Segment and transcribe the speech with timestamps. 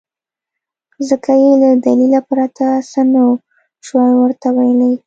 [1.09, 3.21] ځکه يې له دليله پرته څه نه
[3.85, 4.91] شوای ورته ويلی.